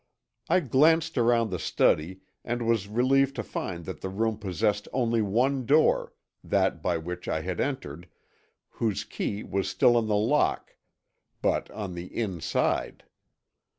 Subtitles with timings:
[0.49, 5.21] I glanced around the study and was relieved to find that the room possessed only
[5.21, 8.09] one door, that by which I had entered,
[8.67, 10.75] whose key was still in the lock,
[11.43, 13.03] but on the inside.